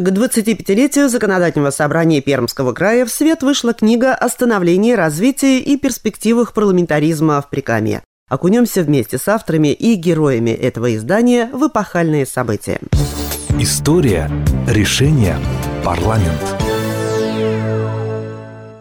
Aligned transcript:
К 0.00 0.02
25-летию 0.02 1.10
Законодательного 1.10 1.70
собрания 1.70 2.22
Пермского 2.22 2.72
края 2.72 3.04
в 3.04 3.10
свет 3.10 3.42
вышла 3.42 3.74
книга 3.74 4.14
о 4.14 4.30
становлении, 4.30 4.94
развитии 4.94 5.58
и 5.58 5.76
перспективах 5.76 6.54
парламентаризма 6.54 7.42
в 7.42 7.50
Прикамье. 7.50 8.02
Окунемся 8.26 8.82
вместе 8.82 9.18
с 9.18 9.28
авторами 9.28 9.74
и 9.74 9.96
героями 9.96 10.52
этого 10.52 10.96
издания 10.96 11.50
в 11.52 11.68
эпохальные 11.68 12.24
события. 12.24 12.80
История, 13.58 14.30
решение, 14.66 15.36
парламент. 15.84 16.40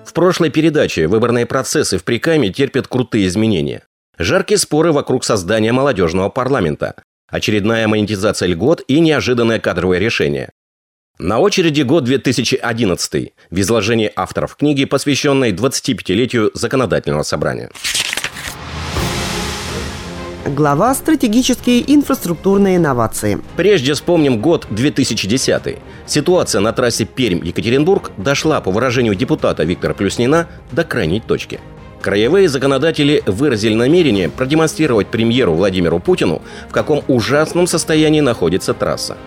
В 0.05 0.13
прошлой 0.13 0.51
передаче 0.51 1.07
выборные 1.07 1.45
процессы 1.45 1.97
в 1.97 2.05
Прикаме 2.05 2.49
терпят 2.49 2.87
крутые 2.87 3.27
изменения. 3.27 3.83
Жаркие 4.17 4.57
споры 4.57 4.93
вокруг 4.93 5.25
создания 5.25 5.73
молодежного 5.73 6.29
парламента, 6.29 6.95
очередная 7.27 7.89
монетизация 7.89 8.47
льгот 8.47 8.83
и 8.87 9.01
неожиданное 9.01 9.59
кадровое 9.59 9.99
решение. 9.99 10.51
На 11.21 11.39
очереди 11.39 11.81
год 11.81 12.05
2011 12.05 13.33
в 13.51 13.59
изложении 13.59 14.09
авторов 14.15 14.55
книги, 14.55 14.85
посвященной 14.85 15.51
25-летию 15.51 16.49
законодательного 16.53 17.23
собрания. 17.23 17.71
Глава 20.45 20.95
«Стратегические 20.95 21.93
инфраструктурные 21.93 22.77
инновации». 22.77 23.41
Прежде 23.57 23.95
вспомним 23.95 24.39
год 24.39 24.67
2010. 24.69 25.77
Ситуация 26.07 26.61
на 26.61 26.71
трассе 26.71 27.03
Пермь-Екатеринбург 27.03 28.11
дошла, 28.15 28.61
по 28.61 28.71
выражению 28.71 29.13
депутата 29.13 29.65
Виктора 29.65 29.93
Плюснина, 29.93 30.47
до 30.71 30.85
крайней 30.85 31.19
точки. 31.19 31.59
Краевые 32.01 32.47
законодатели 32.47 33.21
выразили 33.25 33.73
намерение 33.73 34.29
продемонстрировать 34.29 35.07
премьеру 35.07 35.53
Владимиру 35.53 35.99
Путину, 35.99 36.41
в 36.69 36.71
каком 36.71 37.03
ужасном 37.09 37.67
состоянии 37.67 38.21
находится 38.21 38.73
трасса. 38.73 39.17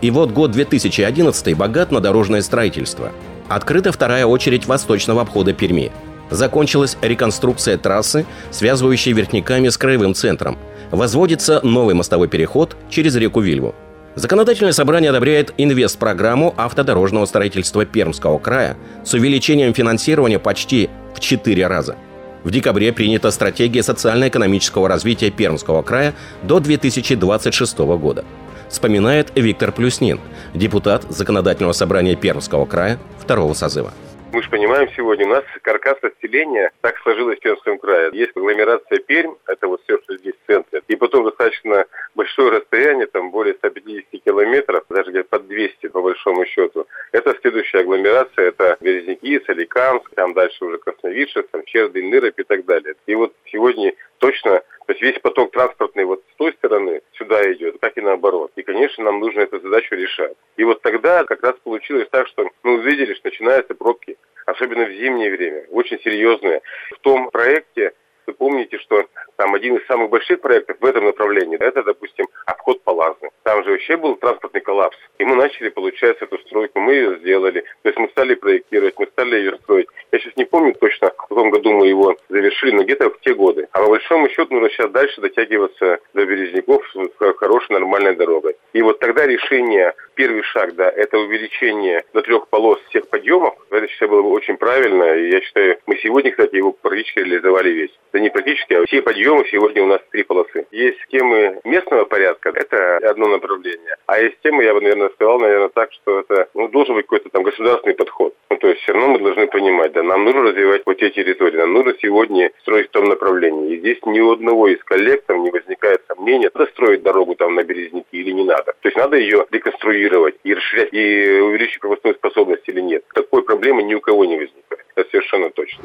И 0.00 0.10
вот 0.10 0.30
год 0.30 0.50
2011 0.52 1.56
богат 1.56 1.90
на 1.90 2.00
дорожное 2.00 2.40
строительство. 2.40 3.12
Открыта 3.48 3.92
вторая 3.92 4.24
очередь 4.24 4.66
восточного 4.66 5.22
обхода 5.22 5.52
Перми. 5.52 5.92
Закончилась 6.30 6.96
реконструкция 7.02 7.76
трассы, 7.76 8.24
связывающей 8.50 9.12
Верхниками 9.12 9.68
с 9.68 9.76
краевым 9.76 10.14
центром. 10.14 10.56
Возводится 10.90 11.60
новый 11.62 11.94
мостовой 11.94 12.28
переход 12.28 12.76
через 12.88 13.14
реку 13.16 13.40
Вильву. 13.40 13.74
Законодательное 14.14 14.72
собрание 14.72 15.10
одобряет 15.10 15.52
инвест-программу 15.56 16.54
автодорожного 16.56 17.26
строительства 17.26 17.84
Пермского 17.84 18.38
края 18.38 18.76
с 19.04 19.12
увеличением 19.12 19.74
финансирования 19.74 20.38
почти 20.38 20.88
в 21.14 21.20
4 21.20 21.66
раза. 21.66 21.96
В 22.42 22.50
декабре 22.50 22.92
принята 22.92 23.30
стратегия 23.30 23.82
социально-экономического 23.82 24.88
развития 24.88 25.30
Пермского 25.30 25.82
края 25.82 26.14
до 26.42 26.58
2026 26.58 27.78
года 27.78 28.24
вспоминает 28.70 29.32
Виктор 29.34 29.72
Плюснин, 29.72 30.20
депутат 30.54 31.02
Законодательного 31.02 31.72
собрания 31.72 32.16
Пермского 32.16 32.66
края 32.66 32.98
второго 33.18 33.52
созыва. 33.52 33.92
Мы 34.32 34.44
же 34.44 34.48
понимаем 34.48 34.88
сегодня, 34.96 35.26
у 35.26 35.30
нас 35.30 35.44
каркас 35.62 35.98
расселения 36.02 36.70
так 36.82 36.96
сложилось 36.98 37.38
в 37.38 37.40
Пермском 37.40 37.78
крае. 37.78 38.10
Есть 38.12 38.36
агломерация 38.36 39.00
Пермь, 39.00 39.34
это 39.48 39.66
вот 39.66 39.82
все, 39.82 39.98
что 40.02 40.16
здесь 40.18 40.34
в 40.34 40.46
центре. 40.46 40.82
И 40.86 40.94
потом 40.94 41.24
достаточно 41.24 41.84
большое 42.14 42.58
расстояние, 42.58 43.06
там 43.06 43.32
более 43.32 43.54
150 43.54 44.22
километров, 44.22 44.84
даже 44.88 45.10
где-то 45.10 45.28
под 45.30 45.48
200 45.48 45.88
по 45.88 46.00
большому 46.00 46.46
счету. 46.46 46.86
Это 47.10 47.36
следующая 47.40 47.80
агломерация, 47.80 48.48
это 48.48 48.76
Березники, 48.80 49.42
Соликамск, 49.46 50.10
там 50.14 50.32
дальше 50.32 50.64
уже 50.64 50.78
Красновишев, 50.78 51.46
там 51.50 51.64
Чердый, 51.64 52.08
Ныроп 52.08 52.38
и 52.38 52.44
так 52.44 52.64
далее. 52.66 52.94
И 53.06 53.14
вот 53.16 53.34
сегодня 53.46 53.94
точно 54.18 54.62
то 54.90 54.94
есть 54.94 55.02
весь 55.02 55.22
поток 55.22 55.52
транспортный 55.52 56.04
вот 56.04 56.20
с 56.32 56.36
той 56.36 56.52
стороны 56.54 57.00
сюда 57.12 57.52
идет, 57.52 57.76
как 57.80 57.96
и 57.96 58.00
наоборот. 58.00 58.50
И, 58.56 58.62
конечно, 58.62 59.04
нам 59.04 59.20
нужно 59.20 59.42
эту 59.42 59.60
задачу 59.60 59.94
решать. 59.94 60.36
И 60.56 60.64
вот 60.64 60.82
тогда 60.82 61.22
как 61.22 61.44
раз 61.44 61.54
получилось 61.62 62.08
так, 62.10 62.26
что 62.26 62.50
мы 62.64 62.74
увидели, 62.74 63.14
что 63.14 63.28
начинаются 63.28 63.76
пробки, 63.76 64.16
особенно 64.46 64.86
в 64.86 64.90
зимнее 64.90 65.30
время, 65.30 65.66
очень 65.70 66.00
серьезные. 66.00 66.62
В 66.90 66.98
том 67.02 67.30
проекте 67.30 67.92
вы 68.30 68.34
помните, 68.34 68.78
что 68.78 69.04
там 69.36 69.54
один 69.54 69.76
из 69.76 69.86
самых 69.86 70.10
больших 70.10 70.40
проектов 70.40 70.76
в 70.80 70.84
этом 70.84 71.04
направлении, 71.04 71.58
это, 71.58 71.82
допустим, 71.82 72.26
обход 72.46 72.82
Палазны. 72.82 73.30
Там 73.42 73.64
же 73.64 73.72
вообще 73.72 73.96
был 73.96 74.16
транспортный 74.16 74.60
коллапс. 74.60 74.96
И 75.18 75.24
мы 75.24 75.34
начали, 75.36 75.68
получается, 75.68 76.24
эту 76.24 76.38
стройку, 76.38 76.78
мы 76.80 76.92
ее 76.92 77.18
сделали. 77.18 77.60
То 77.82 77.88
есть 77.88 77.98
мы 77.98 78.08
стали 78.08 78.34
проектировать, 78.34 78.94
мы 78.98 79.06
стали 79.06 79.36
ее 79.36 79.56
строить. 79.62 79.86
Я 80.12 80.18
сейчас 80.18 80.36
не 80.36 80.44
помню 80.44 80.74
точно, 80.74 81.10
в 81.10 81.28
каком 81.28 81.50
году 81.50 81.72
мы 81.72 81.88
его 81.88 82.16
завершили, 82.28 82.72
но 82.72 82.82
где-то 82.84 83.10
в 83.10 83.20
те 83.20 83.34
годы. 83.34 83.68
А 83.72 83.82
по 83.82 83.88
большому 83.88 84.28
счету 84.28 84.54
нужно 84.54 84.70
сейчас 84.70 84.90
дальше 84.90 85.20
дотягиваться 85.20 85.98
до 86.14 86.24
Березняков 86.24 86.82
с 86.94 87.34
хорошей, 87.36 87.72
нормальной 87.72 88.14
дорогой. 88.14 88.56
И 88.72 88.82
вот 88.82 89.00
тогда 89.00 89.26
решение, 89.26 89.94
первый 90.14 90.42
шаг, 90.42 90.74
да, 90.76 90.88
это 90.88 91.18
увеличение 91.18 92.04
до 92.12 92.22
трех 92.22 92.48
полос 92.48 92.78
всех 92.88 93.08
подъемов. 93.08 93.54
Считаю, 94.00 94.12
было 94.12 94.22
бы 94.22 94.30
очень 94.30 94.56
правильно. 94.56 95.14
И 95.14 95.30
я 95.30 95.40
считаю, 95.42 95.76
мы 95.86 95.96
сегодня, 95.98 96.30
кстати, 96.30 96.56
его 96.56 96.72
практически 96.72 97.18
реализовали 97.18 97.68
весь. 97.68 97.90
Да 98.12 98.18
не 98.18 98.30
практически, 98.30 98.72
а 98.72 98.86
все 98.86 99.02
подъемы 99.02 99.44
сегодня 99.50 99.82
у 99.82 99.86
нас 99.86 100.00
три 100.10 100.22
полосы. 100.22 100.66
Есть 100.70 100.98
темы 101.10 101.60
местного 101.64 102.06
порядка, 102.06 102.48
это 102.48 102.96
одно 103.08 103.28
направление. 103.28 103.96
А 104.06 104.18
есть 104.18 104.40
темы, 104.42 104.64
я 104.64 104.72
бы, 104.72 104.80
наверное, 104.80 105.10
сказал, 105.10 105.38
наверное, 105.38 105.68
так, 105.68 105.92
что 105.92 106.20
это 106.20 106.48
ну, 106.54 106.68
должен 106.68 106.94
быть 106.94 107.06
какой-то 107.06 107.28
там 107.28 107.42
государственный 107.42 107.94
подход. 107.94 108.34
Ну, 108.48 108.56
то 108.56 108.68
есть 108.68 108.80
все 108.80 108.92
равно 108.92 109.08
мы 109.10 109.18
должны 109.18 109.46
понимать, 109.46 109.92
да, 109.92 110.02
нам 110.02 110.24
нужно 110.24 110.42
развивать 110.42 110.82
вот 110.86 111.00
эти 111.00 111.14
территории, 111.14 111.58
нам 111.58 111.72
нужно 111.72 111.94
сегодня 112.00 112.50
строить 112.62 112.88
в 112.88 112.90
том 112.90 113.04
направлении. 113.04 113.74
И 113.74 113.78
здесь 113.78 113.98
ни 114.06 114.20
у 114.20 114.32
одного 114.32 114.68
из 114.68 114.82
коллег 114.82 115.24
там 115.26 115.44
не 115.44 115.50
возникает 115.50 116.02
сомнения, 116.08 116.50
надо 116.54 116.70
строить 116.70 117.02
дорогу 117.02 117.34
там 117.34 117.54
на 117.54 117.62
Березники 117.62 118.08
или 118.12 118.32
не 118.32 118.44
надо. 118.44 118.72
То 118.80 118.88
есть 118.88 118.96
надо 118.96 119.18
ее 119.18 119.46
реконструировать 119.50 120.36
и 120.42 120.54
расширять, 120.54 120.92
и 120.92 121.40
увеличить 121.40 121.80
пропускную 121.80 122.16
способность 122.16 122.66
или 122.66 122.80
нет. 122.80 123.04
Такой 123.14 123.42
проблемы 123.42 123.82
ни 123.90 123.94
у 123.94 124.00
кого 124.00 124.24
не 124.24 124.36
возникает. 124.36 124.86
Это 124.94 125.10
совершенно 125.10 125.50
точно. 125.50 125.84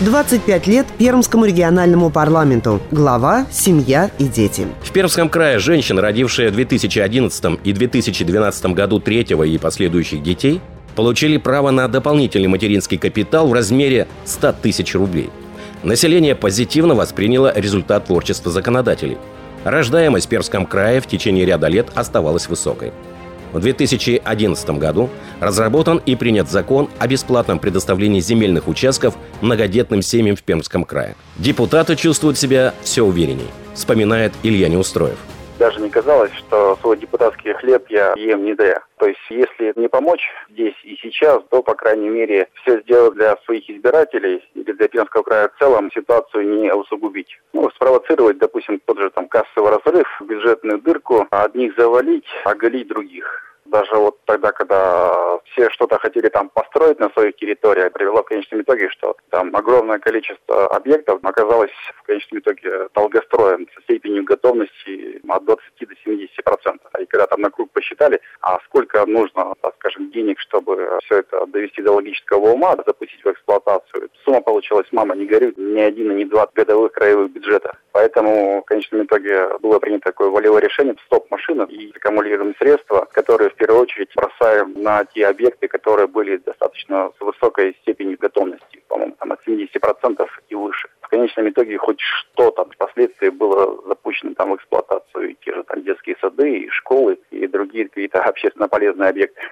25 0.00 0.66
лет 0.66 0.86
Пермскому 0.98 1.44
региональному 1.44 2.10
парламенту. 2.10 2.80
Глава, 2.90 3.46
семья 3.50 4.10
и 4.18 4.24
дети. 4.24 4.66
В 4.82 4.92
Пермском 4.92 5.28
крае 5.28 5.58
женщина, 5.58 6.00
родившая 6.00 6.50
в 6.50 6.54
2011 6.54 7.60
и 7.64 7.72
2012 7.72 8.66
году 8.66 9.00
третьего 9.00 9.42
и 9.42 9.58
последующих 9.58 10.22
детей, 10.22 10.60
получили 10.96 11.36
право 11.36 11.70
на 11.70 11.88
дополнительный 11.88 12.48
материнский 12.48 12.98
капитал 12.98 13.48
в 13.48 13.52
размере 13.52 14.06
100 14.24 14.52
тысяч 14.62 14.94
рублей. 14.94 15.30
Население 15.82 16.34
позитивно 16.34 16.94
восприняло 16.94 17.52
результат 17.54 18.06
творчества 18.06 18.50
законодателей. 18.50 19.18
Рождаемость 19.64 20.26
в 20.26 20.28
Пермском 20.30 20.66
крае 20.66 21.00
в 21.00 21.06
течение 21.06 21.44
ряда 21.44 21.68
лет 21.68 21.88
оставалась 21.94 22.48
высокой. 22.48 22.92
В 23.52 23.60
2011 23.60 24.70
году 24.70 25.10
разработан 25.40 26.00
и 26.04 26.14
принят 26.14 26.50
закон 26.50 26.88
о 26.98 27.06
бесплатном 27.08 27.58
предоставлении 27.58 28.20
земельных 28.20 28.68
участков 28.68 29.16
многодетным 29.40 30.02
семьям 30.02 30.36
в 30.36 30.42
Пермском 30.42 30.84
крае. 30.84 31.16
Депутаты 31.36 31.96
чувствуют 31.96 32.38
себя 32.38 32.74
все 32.82 33.02
уверенней, 33.02 33.48
вспоминает 33.74 34.32
Илья 34.42 34.68
Неустроев 34.68 35.18
даже 35.60 35.78
не 35.78 35.90
казалось, 35.90 36.32
что 36.32 36.76
свой 36.80 36.96
депутатский 36.96 37.52
хлеб 37.52 37.84
я 37.90 38.14
ем 38.16 38.44
не 38.44 38.54
зря. 38.54 38.82
То 38.96 39.06
есть, 39.06 39.20
если 39.28 39.74
не 39.76 39.88
помочь 39.88 40.26
здесь 40.50 40.74
и 40.82 40.96
сейчас, 41.02 41.42
то, 41.50 41.62
по 41.62 41.74
крайней 41.74 42.08
мере, 42.08 42.48
все 42.62 42.80
сделать 42.80 43.14
для 43.14 43.36
своих 43.44 43.68
избирателей 43.68 44.42
или 44.54 44.72
для 44.72 44.88
Пермского 44.88 45.22
края 45.22 45.48
в 45.48 45.58
целом, 45.58 45.92
ситуацию 45.92 46.48
не 46.48 46.72
усугубить. 46.72 47.38
Ну, 47.52 47.70
спровоцировать, 47.70 48.38
допустим, 48.38 48.80
тот 48.86 48.98
же 48.98 49.10
там 49.10 49.28
кассовый 49.28 49.70
разрыв, 49.70 50.08
бюджетную 50.22 50.80
дырку, 50.80 51.26
одних 51.30 51.76
завалить, 51.76 52.26
оголить 52.44 52.88
других. 52.88 53.49
Даже 53.70 53.94
вот 53.94 54.18
тогда, 54.24 54.50
когда 54.50 55.38
все 55.52 55.70
что-то 55.70 55.96
хотели 55.98 56.28
там 56.28 56.48
построить 56.48 56.98
на 56.98 57.08
своих 57.10 57.36
территориях, 57.36 57.92
привело 57.92 58.22
в 58.22 58.26
конечном 58.26 58.62
итоге, 58.62 58.88
что 58.88 59.16
там 59.30 59.54
огромное 59.54 60.00
количество 60.00 60.66
объектов 60.66 61.20
оказалось 61.22 61.70
в 61.96 62.02
конечном 62.02 62.40
итоге 62.40 62.88
долгостроем 62.94 63.68
со 63.74 63.82
степенью 63.82 64.24
готовности 64.24 65.20
от 65.28 65.44
20 65.44 65.88
до 65.88 65.94
70 66.04 66.44
процентов. 66.44 66.90
И 66.98 67.06
когда 67.06 67.28
там 67.28 67.42
на 67.42 67.50
круг 67.50 67.70
посчитали, 67.70 68.20
а 68.40 68.58
сколько 68.64 69.06
нужно, 69.06 69.54
так 69.60 69.74
скажем, 69.76 70.10
денег, 70.10 70.40
чтобы 70.40 70.98
все 71.04 71.18
это 71.18 71.46
довести 71.46 71.80
до 71.80 71.92
логического 71.92 72.50
ума, 72.50 72.74
запустить 72.84 73.24
в 73.24 73.30
эксплуатацию, 73.30 74.10
сумма 74.24 74.40
получилась, 74.40 74.88
мама, 74.90 75.14
не 75.14 75.26
горюй, 75.26 75.54
ни 75.56 75.80
один 75.80 76.16
ни 76.16 76.24
два 76.24 76.48
годовых 76.52 76.90
краевых 76.92 77.30
бюджета. 77.30 77.76
Поэтому 77.92 78.62
в 78.62 78.64
конечном 78.64 79.04
итоге 79.04 79.48
было 79.58 79.78
принято 79.78 80.04
такое 80.06 80.28
волевое 80.28 80.62
решение, 80.62 80.96
стоп-машина 81.06 81.68
и 81.70 81.92
аккумулируем 81.94 82.54
средства, 82.56 83.06
которые 83.12 83.50
в 83.50 83.59
первую 83.60 83.82
очередь 83.82 84.08
бросаем 84.16 84.72
на 84.82 85.04
те 85.04 85.26
объекты, 85.26 85.68
которые 85.68 86.06
были 86.06 86.38
достаточно 86.38 87.10
с 87.18 87.20
высокой 87.20 87.76
степенью 87.82 88.16
готовности, 88.18 88.82
по-моему, 88.88 89.14
там 89.18 89.32
от 89.32 89.46
70% 89.46 90.26
и 90.48 90.54
выше. 90.54 90.88
В 91.02 91.08
конечном 91.08 91.50
итоге 91.50 91.76
хоть 91.76 92.00
что-то 92.00 92.64
впоследствии 92.64 93.28
было 93.28 93.78
запущено 93.86 94.32
там 94.34 94.52
в 94.52 94.56
эксплуатацию, 94.56 95.32
и 95.32 95.36
те 95.44 95.54
же 95.54 95.62
там 95.64 95.82
детские 95.82 96.16
сады, 96.20 96.58
и 96.58 96.70
школы, 96.70 97.18
и 97.30 97.46
другие 97.46 97.88
какие-то 97.88 98.22
общественно 98.24 98.66
полезные 98.66 99.10
объекты. 99.10 99.42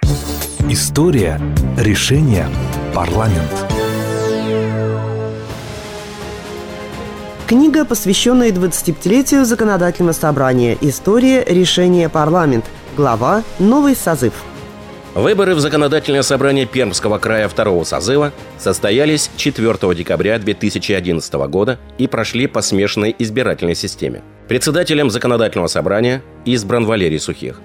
История, 0.71 1.39
решение, 1.79 2.47
парламент. 2.95 3.53
Книга, 7.47 7.85
посвященная 7.85 8.51
25-летию 8.53 9.45
законодательного 9.45 10.13
собрания 10.13 10.77
«История. 10.81 11.45
Решение. 11.45 12.09
Парламент». 12.09 12.65
Глава 12.99 13.45
«Новый 13.61 13.95
созыв». 13.95 14.33
Выборы 15.15 15.55
в 15.55 15.61
законодательное 15.61 16.23
собрание 16.23 16.67
Пермского 16.67 17.19
края 17.19 17.47
второго 17.47 17.85
созыва 17.85 18.33
состоялись 18.59 19.31
4 19.37 19.95
декабря 19.95 20.37
2011 20.37 21.33
года 21.49 21.79
и 21.97 22.09
прошли 22.09 22.49
по 22.49 22.61
смешанной 22.61 23.15
избирательной 23.17 23.77
системе. 23.77 24.23
Председателем 24.49 25.11
законодательного 25.11 25.69
собрания 25.69 26.25
избран 26.45 26.87
Валерий 26.87 27.21
Сухих. 27.21 27.61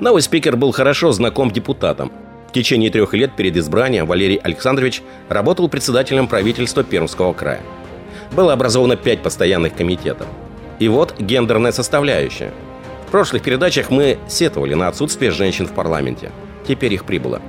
Новый 0.00 0.20
спикер 0.20 0.56
был 0.56 0.72
хорошо 0.72 1.12
знаком 1.12 1.52
депутатам. 1.52 2.10
В 2.48 2.52
течение 2.52 2.90
трех 2.90 3.14
лет 3.14 3.36
перед 3.36 3.56
избранием 3.56 4.06
Валерий 4.06 4.40
Александрович 4.42 5.00
работал 5.28 5.68
председателем 5.68 6.26
правительства 6.26 6.82
Пермского 6.82 7.34
края. 7.34 7.60
Было 8.32 8.52
образовано 8.52 8.96
пять 8.96 9.22
постоянных 9.22 9.76
комитетов. 9.76 10.26
И 10.80 10.88
вот 10.88 11.14
гендерная 11.20 11.70
составляющая. 11.70 12.50
Прошлых 13.12 13.42
передачах 13.42 13.90
мы 13.90 14.18
сетовали 14.26 14.74
на 14.74 14.88
отсутствие 14.88 15.30
женщин 15.30 15.68
в 15.68 15.72
парламенте– 15.72 16.32
Теперь 16.66 16.94
их 16.94 17.04
прибыло. 17.04 17.40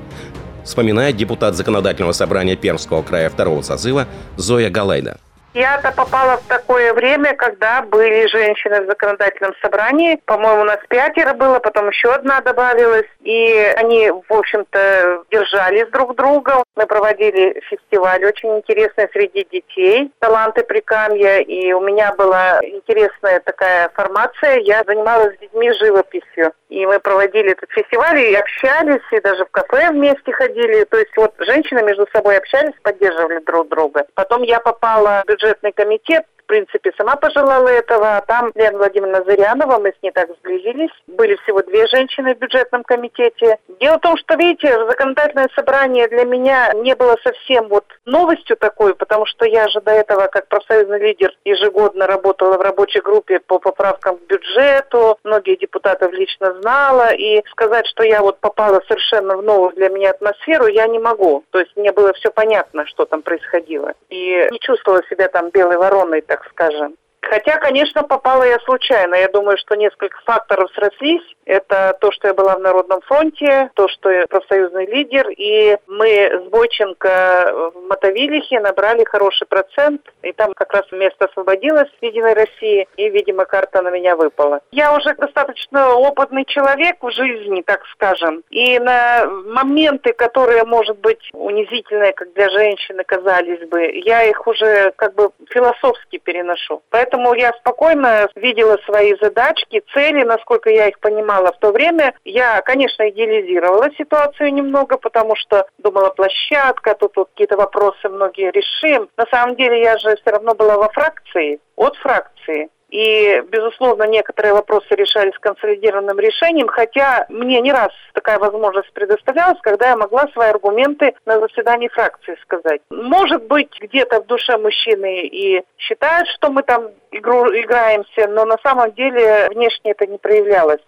Вспоминает 0.64 1.18
депутат 1.18 1.56
Законодательного 1.56 2.14
собрания 2.14 2.56
Пермского 2.56 3.02
края 3.04 3.30
второго 3.30 3.62
созыва 3.62 4.08
Зоя 4.38 4.70
Галайда. 4.70 5.20
Я-то 5.54 5.92
попала 5.92 6.38
в 6.38 6.48
такое 6.48 6.94
время, 6.94 7.36
когда 7.36 7.84
были 7.84 8.26
женщины 8.28 8.82
в 8.82 8.88
законодательном 8.88 9.54
собрании. 9.62 10.20
По-моему, 10.26 10.62
у 10.62 10.66
нас 10.66 10.80
пятеро 10.90 11.34
было, 11.34 11.60
потом 11.60 11.90
еще 11.90 12.12
одна 12.12 12.42
добавилась. 12.42 13.06
И 13.22 13.72
они, 13.78 14.10
в 14.10 14.34
общем-то, 14.34 15.24
держались 15.32 15.88
друг 15.92 16.16
друга. 16.16 16.64
Мы 16.76 16.88
проводили 16.88 17.62
фестиваль 17.70 18.26
очень 18.26 18.58
интересный 18.58 19.08
среди 19.14 19.46
детей 19.52 20.12
«Таланты 20.20 20.64
Прикамья». 20.64 21.40
И 21.40 21.72
у 21.72 21.82
меня 21.82 22.14
была 22.14 22.60
интересная 22.64 23.40
такая 23.40 23.90
формация. 23.90 24.58
Я 24.58 24.84
занималась 24.88 25.36
с 25.36 25.40
детьми 25.40 25.72
живописью. 25.74 26.52
И 26.74 26.88
мы 26.88 27.00
проводили 27.00 27.52
этот 27.52 27.70
фестиваль 27.70 28.20
и 28.20 28.34
общались, 28.34 29.04
и 29.12 29.20
даже 29.20 29.46
в 29.46 29.52
кафе 29.52 29.92
вместе 29.92 30.32
ходили. 30.32 30.86
То 30.86 30.98
есть 30.98 31.16
вот 31.16 31.32
женщины 31.38 31.84
между 31.84 32.08
собой 32.12 32.36
общались, 32.36 32.74
поддерживали 32.82 33.44
друг 33.46 33.70
друга. 33.70 34.08
Потом 34.16 34.42
я 34.42 34.60
попала 34.60 35.22
в 35.24 35.28
бюджетный 35.28 35.72
комитет 35.72 36.26
в 36.44 36.46
принципе, 36.48 36.92
сама 36.98 37.16
пожелала 37.16 37.68
этого. 37.68 38.18
А 38.18 38.22
там 38.22 38.52
Лена 38.56 38.78
Владимировна 38.78 39.24
Зырянова, 39.24 39.80
мы 39.80 39.90
с 39.90 40.04
ней 40.04 40.12
так 40.12 40.30
сблизились. 40.40 40.92
Были 41.08 41.36
всего 41.44 41.62
две 41.62 41.88
женщины 41.88 42.36
в 42.36 42.40
бюджетном 42.40 42.84
комитете. 42.84 43.58
Дело 43.80 43.98
в 43.98 44.02
том, 44.02 44.18
что, 44.18 44.36
видите, 44.36 44.68
законодательное 44.86 45.50
собрание 45.56 46.08
для 46.08 46.26
меня 46.26 46.72
не 46.76 46.96
было 46.96 47.18
совсем 47.24 47.68
вот 47.70 47.86
новостью 48.06 48.58
такой, 48.58 48.96
потому 48.96 49.26
что 49.26 49.46
я 49.46 49.68
же 49.70 49.82
до 49.82 49.92
этого, 49.92 50.28
как 50.28 50.48
профсоюзный 50.48 51.00
лидер, 51.00 51.32
ежегодно 51.46 52.08
работала 52.08 52.58
в 52.58 52.62
рабочей 52.62 53.00
группе 53.00 53.40
по 53.40 53.60
поправкам 53.60 54.18
к 54.18 54.22
бюджету. 54.28 55.18
Многие 55.24 55.56
депутатов 55.56 56.12
лично 56.12 56.54
знала. 56.62 57.14
И 57.14 57.42
сказать, 57.52 57.88
что 57.88 58.04
я 58.04 58.22
вот 58.22 58.40
попала 58.40 58.82
совершенно 58.88 59.38
в 59.38 59.44
новую 59.44 59.72
для 59.72 59.90
меня 59.90 60.12
атмосферу, 60.12 60.68
я 60.68 60.88
не 60.88 61.00
могу. 61.00 61.44
То 61.52 61.60
есть 61.60 61.76
мне 61.76 61.92
было 61.92 62.14
все 62.14 62.30
понятно, 62.32 62.86
что 62.88 63.06
там 63.06 63.22
происходило. 63.22 63.94
И 64.10 64.48
не 64.52 64.60
чувствовала 64.60 65.02
себя 65.10 65.28
там 65.28 65.50
белой 65.50 65.78
вороной, 65.78 66.22
так 66.34 66.46
скажем. 66.52 66.96
Хотя, 67.30 67.58
конечно, 67.58 68.04
попала 68.04 68.44
я 68.44 68.60
случайно. 68.60 69.16
Я 69.16 69.28
думаю, 69.30 69.58
что 69.58 69.76
несколько 69.76 70.20
факторов 70.26 70.70
срослись. 70.76 71.24
Это 71.46 71.98
то, 72.00 72.12
что 72.12 72.30
я 72.30 72.34
была 72.34 72.56
в 72.56 72.60
Народном 72.60 73.02
фронте, 73.02 73.70
то, 73.74 73.88
что 73.90 74.10
я 74.10 74.28
профсоюзный 74.28 74.86
лидер, 74.86 75.30
и 75.30 75.78
мы 75.88 76.08
с 76.08 76.50
Бойченко 76.50 77.72
в 77.74 77.88
Мотовилихе 77.88 78.60
набрали 78.62 79.04
хороший 79.04 79.46
процент, 79.48 80.02
и 80.22 80.32
там 80.32 80.54
как 80.54 80.74
раз 80.74 80.90
место 80.92 81.26
освободилось 81.26 81.90
в 82.00 82.06
Единой 82.06 82.34
России, 82.34 82.88
и, 82.96 83.10
видимо, 83.10 83.46
карта 83.46 83.82
на 83.82 83.90
меня 83.90 84.16
выпала. 84.16 84.62
Я 84.72 84.96
уже 84.96 85.14
достаточно 85.16 85.96
опытный 85.96 86.46
человек 86.46 86.98
в 87.02 87.12
жизни, 87.12 87.62
так 87.62 87.82
скажем, 87.94 88.44
и 88.50 88.80
на 88.80 89.26
моменты, 89.26 90.14
которые, 90.14 90.64
может 90.64 90.98
быть, 91.00 91.30
унизительные, 91.34 92.14
как 92.14 92.32
для 92.34 92.50
женщины 92.50 93.04
казались 93.04 93.68
бы, 93.68 93.92
я 94.06 94.24
их 94.24 94.48
уже 94.48 94.94
как 94.96 95.14
бы 95.16 95.32
философски 95.50 96.20
переношу. 96.20 96.82
Поэтому 96.90 97.13
я 97.36 97.54
спокойно 97.54 98.28
видела 98.36 98.78
свои 98.86 99.16
задачки, 99.22 99.84
цели, 99.94 100.24
насколько 100.24 100.70
я 100.70 100.88
их 100.88 101.00
понимала 101.00 101.52
в 101.52 101.60
то 101.60 101.72
время. 101.72 102.14
Я, 102.24 102.62
конечно, 102.62 103.10
идеализировала 103.10 103.90
ситуацию 103.98 104.54
немного, 104.54 104.98
потому 104.98 105.36
что 105.36 105.66
думала, 105.78 106.10
площадка, 106.10 106.96
тут, 106.96 107.14
тут 107.14 107.30
какие-то 107.30 107.58
вопросы 107.58 108.10
многие 108.10 108.52
решим. 108.52 109.10
На 109.18 109.26
самом 109.28 109.56
деле 109.56 109.82
я 109.82 109.98
же 109.98 110.16
все 110.16 110.32
равно 110.32 110.56
была 110.56 110.78
во 110.78 110.90
фракции, 110.90 111.60
от 111.76 111.96
фракции. 111.98 112.70
И, 112.94 113.42
безусловно, 113.50 114.04
некоторые 114.04 114.54
вопросы 114.54 114.86
решались 114.92 115.34
консолидированным 115.40 116.20
решением, 116.20 116.68
хотя 116.68 117.26
мне 117.28 117.60
не 117.60 117.72
раз 117.72 117.90
такая 118.14 118.38
возможность 118.38 118.94
предоставлялась, 118.94 119.58
когда 119.64 119.90
я 119.90 119.98
могла 119.98 120.28
свои 120.28 120.50
аргументы 120.50 121.16
на 121.26 121.40
заседании 121.40 121.88
фракции 121.88 122.38
сказать. 122.44 122.82
Может 122.92 123.48
быть, 123.48 123.72
где-то 123.82 124.22
в 124.22 124.28
душе 124.28 124.60
мужчины 124.60 125.26
и 125.26 125.64
считают, 125.80 126.28
что 126.36 126.52
мы 126.52 126.62
там 126.62 126.92
игру 127.10 127.48
играемся, 127.48 128.28
но 128.30 128.46
на 128.46 128.58
самом 128.64 128.92
деле 128.92 129.50
внешне 129.50 129.92
это 129.92 130.06
не 130.06 130.20
проявлялось 130.20 130.82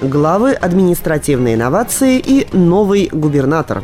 главы 0.00 0.52
административной 0.52 1.54
инновации 1.54 2.18
и 2.18 2.46
новый 2.52 3.08
губернатор. 3.10 3.82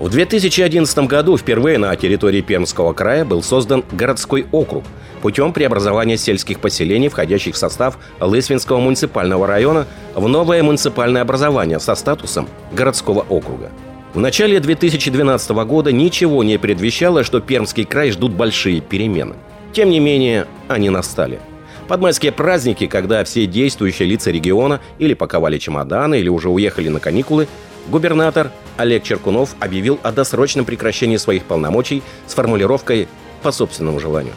В 0.00 0.08
2011 0.08 0.98
году 1.00 1.36
впервые 1.36 1.76
на 1.76 1.94
территории 1.94 2.40
Пермского 2.40 2.94
края 2.94 3.22
был 3.26 3.42
создан 3.42 3.84
городской 3.92 4.46
округ 4.50 4.82
путем 5.20 5.52
преобразования 5.52 6.16
сельских 6.16 6.58
поселений, 6.58 7.10
входящих 7.10 7.54
в 7.54 7.58
состав 7.58 7.98
Лысвинского 8.18 8.80
муниципального 8.80 9.46
района, 9.46 9.86
в 10.14 10.26
новое 10.26 10.62
муниципальное 10.62 11.20
образование 11.20 11.78
со 11.80 11.94
статусом 11.94 12.48
городского 12.72 13.26
округа. 13.28 13.70
В 14.14 14.20
начале 14.20 14.58
2012 14.58 15.50
года 15.50 15.92
ничего 15.92 16.42
не 16.44 16.58
предвещало, 16.58 17.22
что 17.22 17.40
Пермский 17.40 17.84
край 17.84 18.10
ждут 18.10 18.32
большие 18.32 18.80
перемены. 18.80 19.34
Тем 19.74 19.90
не 19.90 20.00
менее, 20.00 20.46
они 20.68 20.88
настали– 20.88 21.40
под 21.90 22.00
майские 22.02 22.30
праздники, 22.30 22.86
когда 22.86 23.24
все 23.24 23.46
действующие 23.46 24.06
лица 24.06 24.30
региона 24.30 24.80
или 25.00 25.12
паковали 25.12 25.58
чемоданы, 25.58 26.20
или 26.20 26.28
уже 26.28 26.48
уехали 26.48 26.88
на 26.88 27.00
каникулы, 27.00 27.48
губернатор 27.90 28.52
Олег 28.76 29.02
Черкунов 29.02 29.54
объявил 29.60 29.98
о 30.02 30.12
досрочном 30.12 30.64
прекращении 30.64 31.16
своих 31.16 31.44
полномочий 31.44 32.02
с 32.26 32.34
формулировкой 32.34 33.08
«по 33.42 33.52
собственному 33.52 34.00
желанию». 34.00 34.34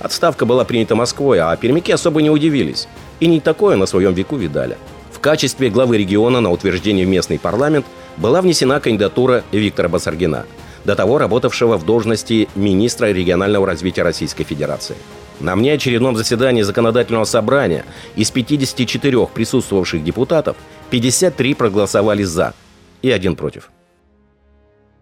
Отставка 0.00 0.46
была 0.46 0.64
принята 0.64 0.94
Москвой, 0.94 1.40
а 1.40 1.56
пермяки 1.56 1.90
особо 1.90 2.22
не 2.22 2.30
удивились. 2.30 2.86
И 3.18 3.26
не 3.26 3.40
такое 3.40 3.76
на 3.76 3.86
своем 3.86 4.14
веку 4.14 4.36
видали. 4.36 4.76
В 5.12 5.18
качестве 5.18 5.70
главы 5.70 5.98
региона 5.98 6.40
на 6.40 6.52
утверждение 6.52 7.04
в 7.04 7.08
местный 7.08 7.40
парламент 7.40 7.84
была 8.16 8.40
внесена 8.40 8.78
кандидатура 8.78 9.42
Виктора 9.50 9.88
Басаргина, 9.88 10.46
до 10.84 10.94
того 10.94 11.18
работавшего 11.18 11.76
в 11.76 11.84
должности 11.84 12.48
министра 12.54 13.06
регионального 13.06 13.66
развития 13.66 14.02
Российской 14.02 14.44
Федерации– 14.44 14.94
на 15.40 15.54
внеочередном 15.54 16.16
заседании 16.16 16.62
законодательного 16.62 17.24
собрания 17.24 17.84
из 18.16 18.30
54 18.30 19.26
присутствовавших 19.26 20.02
депутатов 20.02 20.56
53 20.90 21.54
проголосовали 21.54 22.22
«за» 22.22 22.54
и 23.02 23.10
один 23.10 23.36
против. 23.36 23.70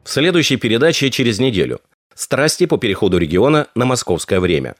В 0.05 0.11
следующей 0.11 0.57
передаче 0.57 1.11
через 1.11 1.39
неделю 1.39 1.81
«Страсти 2.15 2.67
по 2.67 2.79
переходу 2.79 3.19
региона 3.19 3.67
на 3.75 3.85
московское 3.87 4.41
время». 4.41 4.75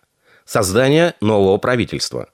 Создание 0.45 1.15
нового 1.21 1.57
правительства. 1.57 2.29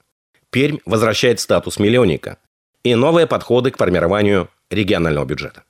Пермь 0.51 0.77
возвращает 0.85 1.39
статус 1.39 1.79
миллионника. 1.79 2.37
И 2.83 2.93
новые 2.93 3.25
подходы 3.25 3.71
к 3.71 3.77
формированию 3.77 4.49
регионального 4.69 5.25
бюджета. 5.25 5.63